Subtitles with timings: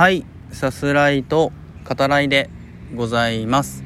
[0.00, 1.52] はいさすらいと
[1.86, 2.48] 語らいで
[2.94, 3.84] ございます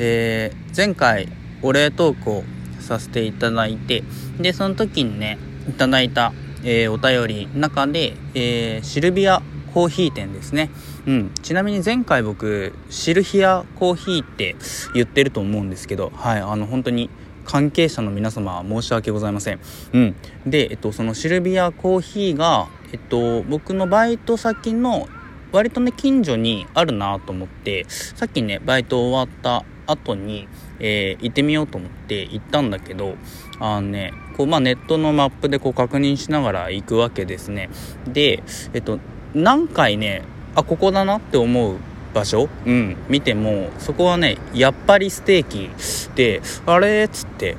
[0.00, 1.28] えー、前回
[1.62, 2.42] お礼トークを
[2.80, 4.02] させていただいて
[4.40, 5.38] でその時にね
[5.68, 6.32] いただいた、
[6.64, 9.40] えー、お便り中で、えー、シルビア
[9.72, 10.68] コーヒー店ですね。
[11.06, 11.30] うん。
[11.42, 14.56] ちなみに前回僕、シルヒアコーヒーって
[14.94, 17.08] 言ってると思うんですけど、はい、あの本当に
[17.44, 19.60] 関係者の皆様申し訳ございません。
[19.92, 20.16] うん。
[20.44, 25.08] で、えっと、そのシルビアコーヒーが、えっと、僕のバイト先の
[25.52, 30.48] 割とね、近所にあるなと思って、さっきね、バイト終わった後に、
[30.80, 33.16] えー、行ってみようと思って行ったんだけど、
[33.60, 37.70] あのね、こう、まあ、ネットのマップでこう確認しながら行くわけですね。
[38.06, 38.98] で、えっと、
[39.34, 40.22] 何回ね、
[40.54, 41.76] あ、ここだなって思う
[42.14, 45.70] 場所、うん、見ても、そこはね、やっぱりステーキ
[46.14, 47.04] で、あれ？
[47.04, 47.56] っつって、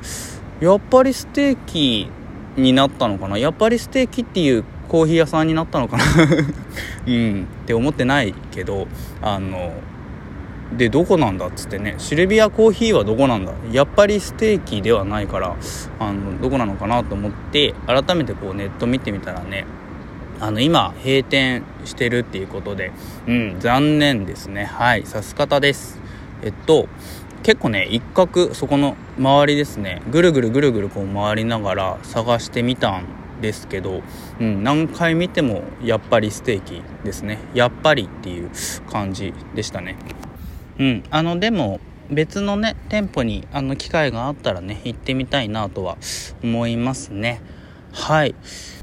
[0.59, 2.07] やっぱりステーキ
[2.55, 3.37] になったのかな？
[3.37, 6.03] やっぱりステーキっていうコーヒー屋さんになったのかな。
[7.07, 7.47] うん。
[7.63, 8.87] って思ってないけど
[9.23, 9.73] あの
[10.77, 11.95] でどこなんだっつってね。
[11.97, 13.53] シルビアコーヒーはどこなんだ。
[13.71, 15.55] やっぱりステーキではないから
[15.99, 19.65] あのどこなのかなと思って改めてこうネット見てみたらね
[20.39, 22.91] あの今閉店してるっていうことで
[23.27, 24.65] うん残念ですね。
[24.65, 25.99] はいさす方です。
[26.43, 26.87] えっと
[27.41, 30.03] 結構ね一角そこの周りですね。
[30.11, 34.01] ぐるぐるぐるぐるこう回りながら探してみたんですけど、
[34.39, 37.39] うん、何回見てもやっぱりステーキですね。
[37.53, 38.49] やっぱりっていう
[38.89, 39.97] 感じでしたね。
[40.79, 45.97] うんあのでも別のね店舗にあの機会があったらね行ってみたいなとは
[46.41, 47.41] 思いますね。
[47.91, 48.33] はい。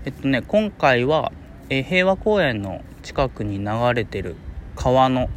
[0.05, 1.33] えっとね今回は、
[1.71, 4.37] え平和公園の近くに流れてる
[4.77, 5.31] 川の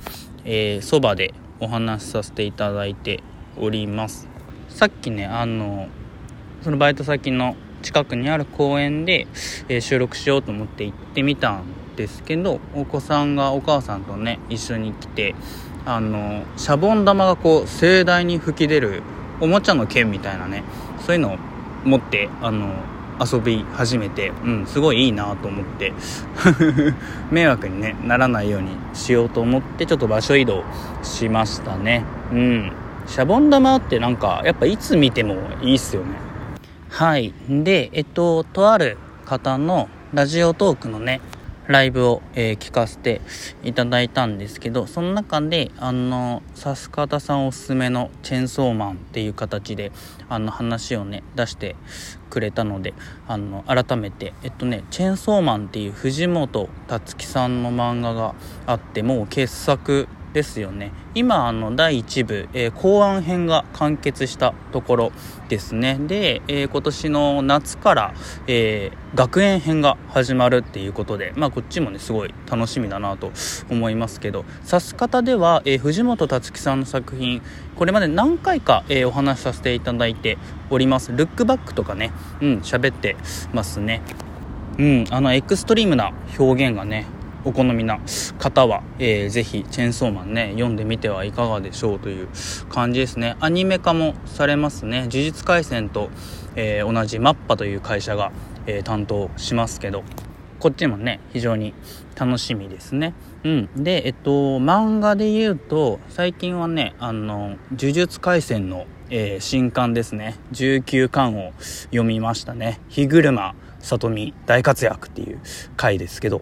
[0.43, 3.23] えそば、でお話しさせていただいて
[3.57, 4.27] おります。
[4.67, 5.87] さっきねあの
[6.61, 9.27] そのバイト先の近くにある公園で、
[9.69, 11.63] えー、収録しようと思って行ってみたん
[11.95, 15.35] ですけどお子さんがお母さんとね一緒に来て
[15.85, 19.03] あのシャボン玉がこう盛大に吹き出る
[19.39, 20.63] おもちゃの剣みたいなね
[21.05, 21.37] そういうのを
[21.83, 22.73] 持ってあの
[23.19, 25.93] 遊び始めて、うん、すごいいいなと思って
[27.29, 30.63] 迷惑に、ね、ならないようにしようと思ってちょっと場所移動
[31.03, 32.03] しましたね。
[32.31, 32.71] うん。
[33.05, 36.32] シャボン玉ってなんかやっぱいつ見てもいいっすよね。
[36.93, 37.33] はい。
[37.49, 41.21] でえっととある方のラジオトークのね
[41.65, 43.21] ライブを、えー、聞かせて
[43.63, 49.91] いただいたんですけどその中であのさす方さんおすすめのチェンソーマンっていう形で
[50.29, 51.75] あの話をね出して
[52.29, 52.93] くれたので
[53.27, 56.69] あの改めてえっとね「チェンソーマン」っていう藤本
[57.03, 58.35] つ樹さんの漫画が
[58.67, 60.91] あってもう傑作ですよね。
[61.15, 65.11] 今あの第1部、えー、後半編が完結したところ
[65.47, 65.99] ですね。
[65.99, 68.13] で、えー、今年の夏から、
[68.47, 73.31] えー、学園編が始まるっていうことでまあこっちもねすごい楽しみだなと
[73.69, 74.43] 思いますけど。
[74.65, 77.41] 指す方では、え、藤本つ樹さんの作品
[77.75, 80.37] これまで何回か、え、お話しさせていただいて
[80.69, 81.11] おります。
[81.11, 83.15] ルックバックとかねうん喋って
[83.53, 84.01] ますね。
[84.79, 87.05] うんあのエクストリームな表現がね
[87.45, 87.99] お好みな
[88.39, 92.29] 方は、えー、ぜひチェーンソーマンね読んでみてはいかがでしょうという
[92.69, 93.35] 感じですね。
[93.39, 95.01] アニメ化もされますね。
[95.01, 96.09] 呪術廻戦と、
[96.55, 98.31] えー、同じマッパという会社が、
[98.65, 100.03] えー、担当しますけど
[100.59, 101.73] こっちもね非常に
[102.15, 103.13] 楽しみですね。
[103.43, 103.83] うん。
[103.83, 110.37] でえっと漫画で言うと最近はねあの呪術廻戦の、えー、新刊ですね。
[110.53, 111.51] 19巻を
[111.87, 112.79] 読みましたね。
[112.87, 115.41] 日車里見大活躍っていう
[115.75, 116.41] 回ですけど。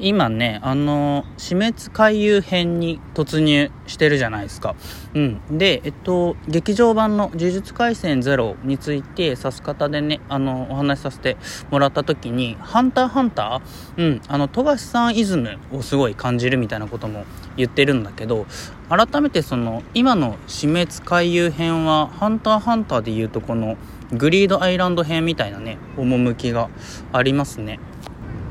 [0.00, 4.74] 今ねあの死滅回遊編に突入してるじゃないですか。
[5.14, 5.58] うん。
[5.58, 11.36] でえっと劇場版の「呪術廻戦ゼロについて指す方でねあのお話しさせて
[11.70, 14.20] もらった時に「ハンターハンター」うん。
[14.28, 17.24] あの富樫さんイズムをすごい感じるみたいなことも
[17.56, 18.46] 言ってるんだけど
[18.88, 23.76] 改めてその今の死滅回遊編は「ハンターハンター」で言うとこの
[24.12, 26.68] グリードアイランド編みたいなね趣が
[27.12, 27.78] ありますね。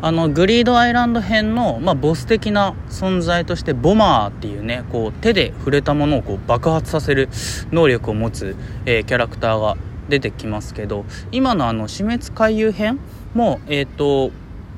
[0.01, 7.27] あのグリードアイランド編の、まあ、ボス的な存在としてボマーっていうねこう手で触れたものをこう爆発させる
[7.71, 9.75] 能力を持つ、えー、キャラクターが
[10.07, 12.99] 出てきますけど今のあの死滅回遊編
[13.33, 14.31] も、えーと、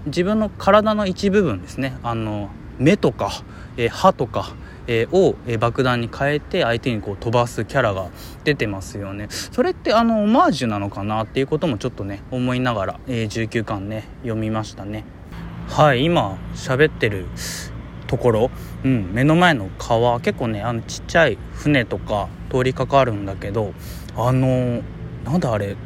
[0.06, 1.98] 自分の体の一部分ですね。
[2.04, 2.50] あの
[2.80, 3.32] 目とか、
[3.78, 4.54] えー、歯とか
[4.88, 8.10] えー、を、え、爆弾に変えて相手にこう飛ばすキャラが
[8.44, 9.28] 出てますよね。
[9.30, 15.04] それってあのオマージュなのかなっていうこともちょっとね思いながら、えー、19巻ね読みましたね。
[15.68, 17.26] はい今喋ってる
[18.08, 18.52] ところ、
[18.84, 23.74] うん、目の前の川結構ねあのちっちゃい船とか通りかかるんだけど
[24.18, 24.82] あの
[25.24, 25.78] なんだあれ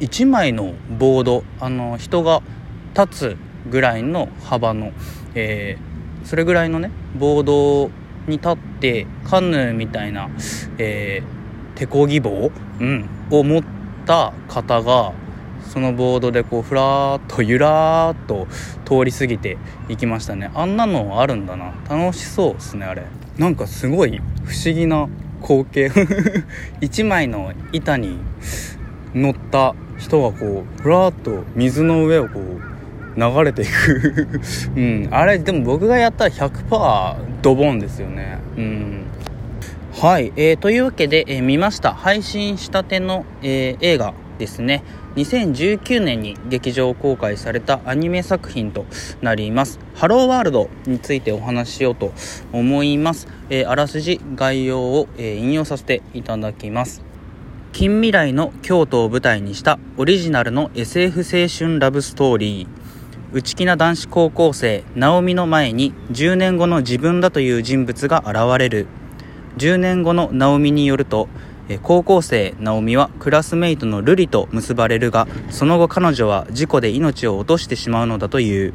[0.00, 2.42] 1枚のボードあの人が
[2.94, 3.36] 立つ
[3.70, 4.92] ぐらいの幅の、
[5.34, 7.90] えー、それぐらいのねボード
[8.26, 10.28] に立ってカヌーみたいな、
[10.78, 12.50] えー、手漕ぎ棒、
[12.80, 13.62] うん、を持っ
[14.06, 15.12] た方が
[15.62, 18.46] そのボードでこうふらーっとゆらーっと
[18.84, 19.58] 通り過ぎて
[19.88, 20.50] いきましたね。
[20.54, 21.74] あんなのあるんだな。
[21.88, 23.04] 楽しそうですねあれ。
[23.36, 25.08] なんかすごい不思議な
[25.42, 25.90] 光景。
[26.80, 28.16] 一枚の板に
[29.14, 32.75] 乗った人がこうふらーっと水の上をこう
[33.16, 34.28] 流れていく。
[34.76, 35.08] うん。
[35.10, 38.38] あれでも僕がやったら100%ドボンですよね。
[38.56, 39.02] うん。
[39.92, 41.94] はい、えー、というわけで、えー、見ました。
[41.94, 44.82] 配信したての、えー、映画ですね。
[45.16, 48.84] 2019年に劇場公開されたアニメ作品と
[49.22, 49.80] なります。
[49.94, 52.12] ハローワールドについてお話ししようと
[52.52, 57.02] 思います、えー、あらすじ概要を、えー、引用させていただきます。
[57.72, 62.85] 近未来の京都を舞台にしたオリジナルの SF 青春ラブストーリー。
[63.32, 68.86] 内気な男子高校生直美の前に10年後の自分だという人物が現れる。
[69.56, 71.28] 10年後の直美によると
[71.82, 78.74] 高校生直美はクラスメイトの瑠璃と結ばれるがその後彼女は事故で命を落としてしまうのだという。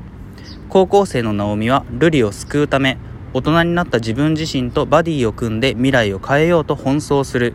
[0.68, 2.98] 高校生の直美は瑠璃を救うため
[3.34, 7.54] 大人になった自分自身とバディを組んで未来を変えようと奔走する。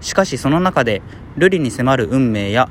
[0.00, 1.02] しかしその中で
[1.36, 2.70] 瑠璃に迫る運命や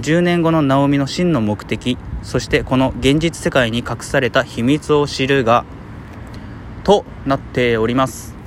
[0.00, 5.64] 10年後の直美の真の目的そしてこの現実世界に隠された秘密を知るが
[6.84, 8.40] となっております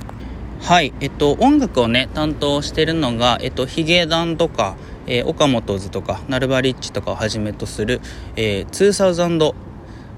[0.64, 8.00] はい、えっと、音楽をね、担当してるのが、えっと、ヒゲダンとか、えー、岡本図とか、ナルバリッチとかをはじめとする、
[8.34, 9.54] えー、2000、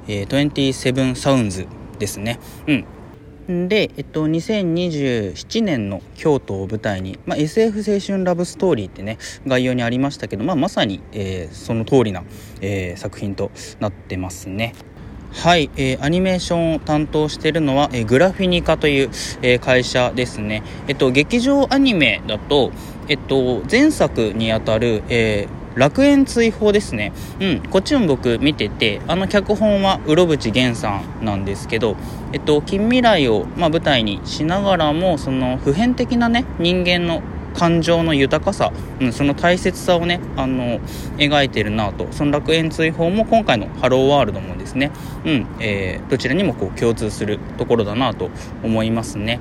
[0.07, 1.67] えー、27サウンズ
[1.99, 2.39] ですね。
[2.69, 2.85] うん。
[3.49, 12.25] で、えっと、2027年の京都を舞台に、まあ、SF 青春ラブストーリーってね、概要にありましたけど、まあ、まさに、えー、その通りな、
[12.61, 14.75] えー、作品となってますね。
[15.33, 19.11] はい、えー、アニメーションを担当しているのは、えー、グラフィニカという、
[19.43, 20.63] えー、会社ですね。
[20.89, 22.73] えっと、劇場アニメだと、
[23.09, 27.13] えっと、前作にあたる、えー、楽園追放ですね。
[27.39, 31.97] うん、こっちも僕見てて、あの脚本はうろぶち源さんなんですけど、
[32.33, 37.23] えっと、近未来を、まあ、舞台にしながらも、その普遍的なね、人間の
[37.57, 40.79] 感情の豊かさ、うん、その大切さをねあの
[41.17, 44.93] 描いてるなとその楽園追放も今回のハローワールドもですね、
[45.25, 48.31] うんえー、どちらにもこう共通するところだなと
[48.63, 49.41] 思いますね。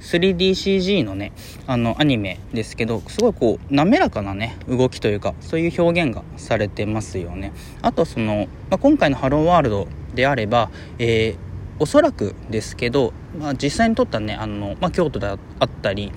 [0.00, 1.32] 3DCG のね
[1.66, 7.52] あのアニメですけどすごいこう滑らかなね動きというかそういう表現がされてますよね。
[7.82, 11.36] あとその、まあ、今回のハローワールドであれば、えー、
[11.78, 15.38] おそらくですけど、まあ、実際に撮ったねあの、まあ、京都であっ
[15.82, 16.12] たり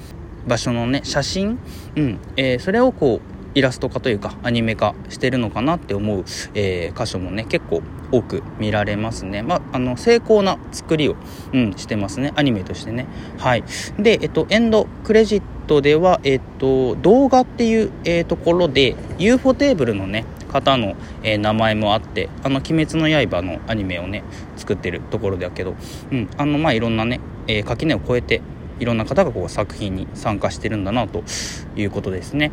[0.47, 1.59] 場所のね写真、
[1.95, 6.23] うんえー、それをこうイラスト化というかアニメ化してるのかなって思う、
[6.53, 7.81] えー、箇所もね結構
[8.11, 9.41] 多く見られますね。
[9.41, 11.15] まあ、あの成功な作りを、
[11.53, 13.07] うん、してますねアニメとしてね。
[13.37, 13.63] はい、
[13.97, 24.23] で、えっと、エンドクレジットでは、えっと、動画っていう、えー、ところで UFO テーブルのね方の、えー、名前もあって「あの鬼滅の刃」のアニメをね
[24.57, 25.75] 作ってるところだけど、
[26.11, 28.41] うんあのまあ、いろんなね、えー、垣根を越えて
[28.79, 31.23] いろんな方がこう作品に参加してるんだなと
[31.75, 32.51] いうことですね。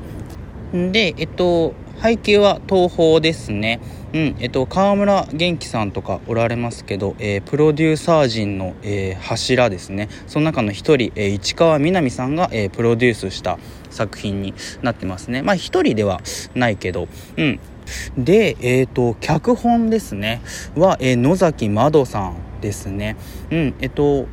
[0.72, 3.80] で、えっと、背景は東宝ですね。
[4.12, 10.08] うん、えっと、川村元気さんとかおられますけど、えー、プロデューサー陣の、えー、柱ですね。
[10.26, 13.58] その中の一人、えー、市川みなみさんが、えー、プロデュースした
[13.90, 15.42] 作品になってますね。
[15.42, 16.20] まあ一人では
[16.54, 17.60] ないけど、うん。
[18.16, 20.40] で、えっ、ー、と、脚本ですね。
[20.76, 23.16] は、えー、野崎まどさんですね。
[23.50, 24.26] うん、えっと、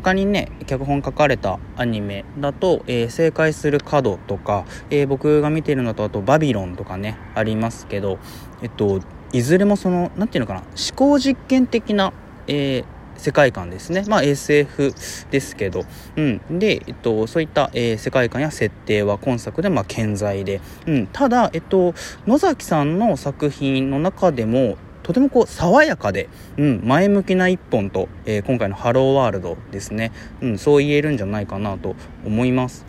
[0.00, 8.18] 他にね脚本書かれたアニメだと「えー、正解する角」とか、えー、僕が見てるのとあと「バビロン」とかねありますけど
[8.62, 9.00] えっと
[9.32, 12.12] いずれもその何て言うのかな思考実験的な、
[12.46, 12.84] えー、
[13.16, 14.04] 世界観ですね。
[14.06, 14.94] まあ SF
[15.30, 15.84] ですけど。
[16.16, 16.58] うん。
[16.58, 20.60] で、えっと、そういった、えー、世界観や設定は今作でまあ健在で。
[20.86, 21.06] うん。
[21.08, 21.94] ただ、えっと、
[22.26, 30.10] 野崎さんの作品の中でも、とてもこう爽やかで、うん、前向きな一本と、えー、今回のハローワールドですね、
[30.40, 31.94] うん、そう言えるんじゃないかなと
[32.24, 32.84] 思います。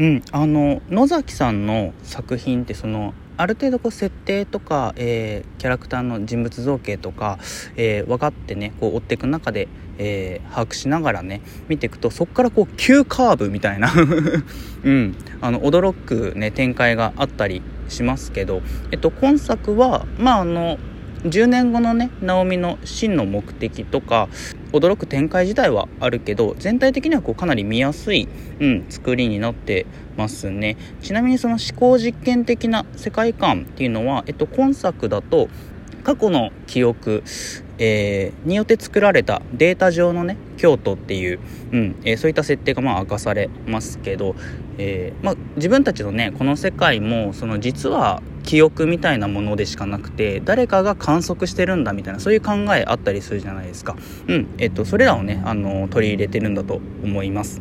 [0.00, 7.38] うん、あの野崎さんの作品ってそのある程度こう設定とか、えー、キャラクターの人物造形とか、
[7.76, 13.92] えー、分かってねこう追っていく中で、えー、把握しながらね見ていくとそこからこう急カーブみたいな。
[14.82, 20.78] うん、あの驚く、ね、展開があったりしますけど、えっと、今作はまああの
[21.24, 24.28] 10年後のね直美の真の目的とか
[24.72, 28.28] 驚く展開自体はあるけど全体的にはこうかなり見やすい、
[28.60, 29.86] うん、作りになって
[30.16, 30.76] ますね。
[31.00, 35.48] ちなみにその思考実験的な世界観っていうのは、えっと、今作だと
[36.04, 37.22] 過去の記憶、
[37.84, 41.40] えー、によって作られたデータ上のね京都っていう、
[41.72, 44.36] うんえー、そういった設定がまあ明かされますけど、
[44.78, 53.96] えーまあ、自分たちのねこの世界もその実は記憶みたいなものでしかなくて誰かが観測してるんだみたいなそういう考えあったりするじゃないですか。
[54.28, 57.60] うんえっと、それらをねあの取り入れてるんだと思います。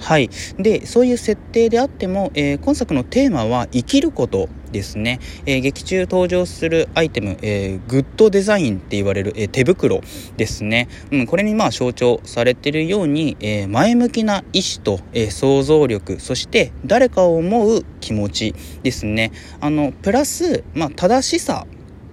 [0.00, 0.30] はい。
[0.58, 5.20] で、そういう設定であっても、えー、今作のテーマは生きることですね。
[5.46, 10.00] えー、劇中登場するアイテム、えー、グッドデザインって言われる、え手袋
[10.36, 10.88] ですね。
[11.10, 19.32] うん、これにまあ象徴されてるように、え前向きな意志と、え想像力、そして誰かを思う気持ちですね。
[19.60, 21.66] あの、プラス、まあ、正しさ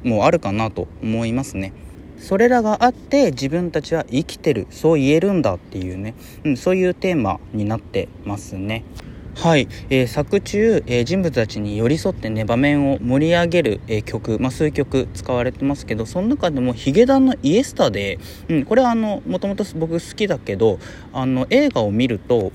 [0.04, 1.74] もあるかなと思いますね。
[2.20, 8.84] それらがあって自分たちは生きてるそう言えるんだっていうね、うん、そういうテーマになってますね。
[9.38, 18.17] はい、えー、作中、えー、人物たちに寄り添ってね場面を盛り上げる、えー、曲、まあ、数曲使われてますけどその中でもヒゲダンのイエスタで、
[18.50, 20.79] うん、これはあのもともと僕好きだけど
[21.13, 22.51] あの映画を見ると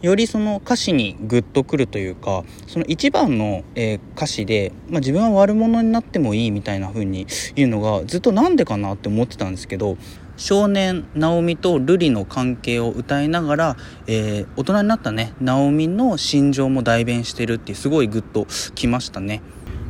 [0.00, 9.98] よりその歌詞にグッとくるというかその一番の、えー、歌詞で、まあ、自分は悪者になってもいいみたいな風に言うのがずっとなんでかなって思ってたんですけど
[10.42, 13.76] 少年ナオミと瑠璃の関係を歌いながら、
[14.08, 15.34] えー、大人になったね。
[15.40, 19.40] ナオミの心情も代弁してるってすごいグッときましたね。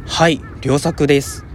[0.06, 1.46] はい良作です。